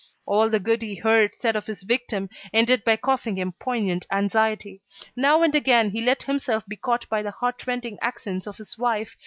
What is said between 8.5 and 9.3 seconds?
his wife.